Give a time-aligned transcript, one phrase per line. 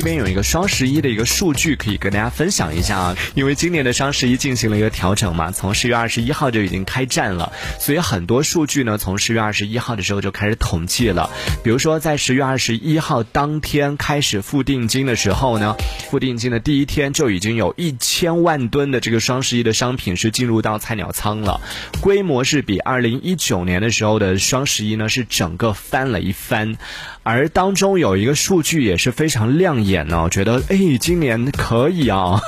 [0.00, 11.28] 这边有一个双十一的一个数据可以跟大家分享一下啊，因为今年的双十一进行了一个调整嘛，从十月二十一号就已经开战了，所以很多数据呢从十月二十一号的时候就开始统计了。
[11.62, 15.76] 比如说在十月二十一号当天开始付定金的时候呢，
[16.08, 21.60] 付定金的第一天就已经有一千万吨的这个双十一的商品是进入到菜鸟仓了，
[22.00, 26.78] 规模是比二零一九年的时候的双十一呢是整个翻了一番。
[27.22, 32.40] 而当中有一个数据也是非常亮眼呢，我觉得哎，今年可以啊，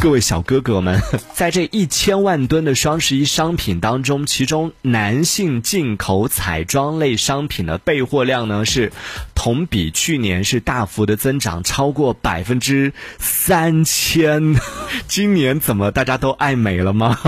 [0.00, 1.00] 各位小哥哥们，
[1.32, 8.92] 在这一千万吨的双十一商品当中，其中男性进口彩妆类商品的备货量呢是
[9.34, 14.56] 同比去年是大幅的增长，超过百分之三千。
[15.08, 17.18] 今年怎么大家都爱美了吗？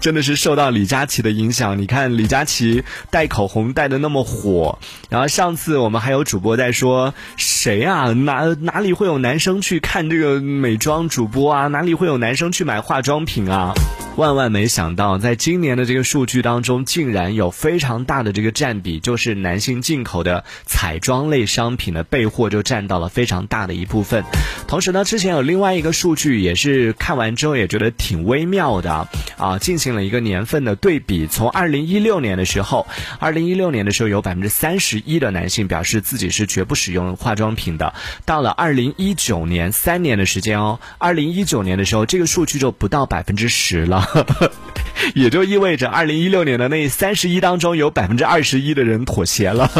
[0.00, 1.78] 真的是受到李佳琦的影响。
[1.78, 8.12] 你看李佳琦带口红带的那么火，然后上次我们还有主播在说谁啊？
[8.12, 11.66] 哪哪里会有男生去看这个美妆主播啊？
[11.68, 13.72] 哪里会有男生去买化妆品啊？
[14.18, 24.24] 万万没想到，在今年的这个数据当中，竟然有非常大的这个占比，就是男性进口的彩妆类商品的备货就占到了非常大的一部分。
[24.66, 31.28] 同时呢，之前有另外一个数据也是看完之后也觉得挺微妙的啊，进行了一个年份的对比。
[31.28, 32.88] 从二零一六年的时候，
[33.20, 37.94] 二零一六年的时候有百分之三十一的男性表示自己是绝不使用化妆品的。
[38.24, 44.06] 到了二零一九年，三年的时间哦，二零一九年的时候，这个数据就不到百分之十了。
[45.14, 49.70] 也就意味着，二零一六年的那三十一当中，有百分之二十一的人妥协了，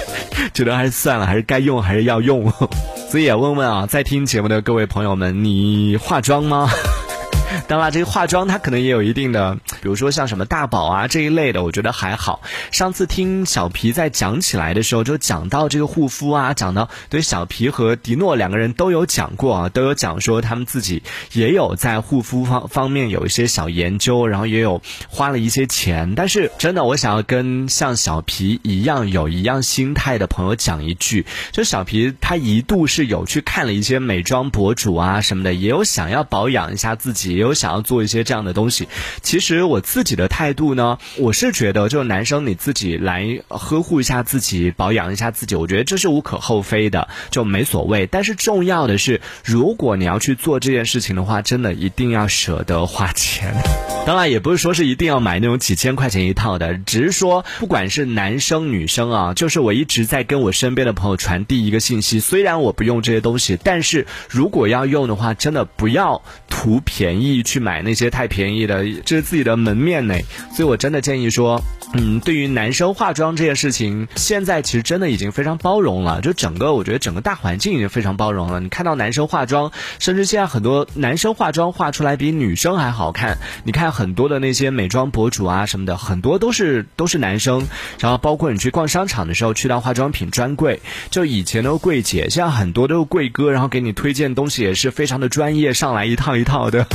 [0.54, 2.52] 觉得还是算了，还是该用还是要用。
[3.10, 6.70] 所以也问问啊，在听节目的各位朋友们，你化妆吗？
[7.68, 12.40] 当然，这个化妆它可能也有一定的，比如说像什么大宝啊这一类的，我觉得还好。
[12.72, 21.02] 上次听小皮在讲起来的时候，就讲到这个护肤啊，讲到对小皮和迪诺两个人都有讲过啊，都有讲说他们自己
[21.32, 26.14] 也有在护肤方方面有一些小研究，然后也有花了一些钱。
[26.16, 37.28] 但是真的，我想要跟像小皮一样有一样心态的朋友讲一句，就小皮他一度是有去看了一些美妆博主啊什么的，也有想要保养一下自己。
[37.28, 38.88] 也有想要做一些这样的东西，
[39.20, 48.06] 其实我自己的态度呢，我是觉得，就男生你自己来呵护一下自己，保养一下自己，我觉得这是无可厚非的，就没所谓。
[48.06, 53.54] 但是重要的是，如果你要去做这件事情的话，真的一定要舍得花钱。
[54.06, 70.14] 当然，也不是说是一定要买那种几千块钱一套的，只是说，不管是男生女生啊，就是我一直在跟我身边的朋友传递一个信息：虽然我不用这些东西，但是如果要用的话，真的不要图便宜去买那些太便宜的，这是自己的门面呢。
[70.54, 71.60] 所以我真的建议说，
[71.94, 78.60] 嗯，对于男生化妆这件事情，现在其实真的已经非常包容了，就整个我觉得整个大环境已经非常包容了。
[78.60, 83.38] 你看到男生化妆，甚至现在很多男生化妆画出来比女生还好看。
[83.64, 83.88] 你看。
[83.88, 87.66] 很多的那些美妆博主啊什么的，很多都是都是男生，
[87.98, 90.80] 然后包括你去逛商场的时候，去到化妆品专柜，
[91.10, 96.86] 就以前都是柜姐，现在很多都是柜哥，然后给你推荐东西也是非常的专业，上来一套一套的，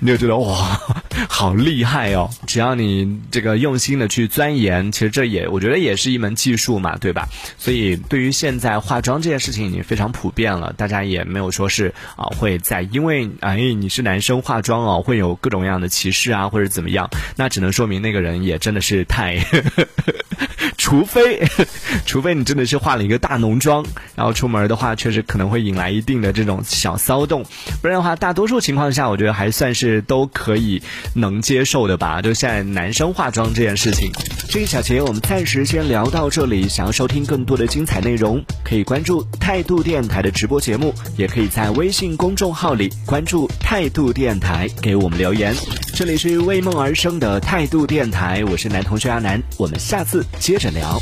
[0.00, 0.80] 你就觉得哇，
[1.28, 2.30] 好厉害哦！
[2.46, 7.28] 只要你这个用心的去钻研，其实这也我觉得也是一门技术嘛，对吧？
[7.58, 16.26] 所以对于现在化妆这件事情已经非常普遍了，大家也没有说是啊会在因为哎你是男生化妆哦会有各种各样的歧视。
[16.26, 19.38] 啊，或者怎么样，那只能说明那个人也真的是太，
[20.78, 21.42] 除非，
[22.06, 27.44] 除非你真的是化了一个大浓妆，然后出门的话，确实可能会引来一定的这种小骚动，
[27.82, 30.82] 不然的话，大多数情况下，我觉得还算是都可以
[31.14, 32.22] 能接受的吧。
[32.22, 34.10] 就现在男生化妆这件事情，
[34.48, 36.68] 这一小节我们暂时先聊到这里。
[36.68, 45.54] 想要收听更多的精彩内容，可以关注态度电台的直播节目，也可以在微信公众号里关注态度电台，给我们留言。
[45.94, 51.00] 这里是为梦而生的态度电台，我是男同学阿南，我们下次接着聊。